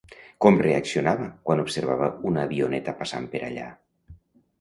Com 0.43 0.55
reaccionava 0.61 1.27
quan 1.49 1.61
observava 1.63 2.07
una 2.31 2.45
avioneta 2.47 2.95
passant 3.03 3.29
per 3.35 3.43
allà? 3.49 3.67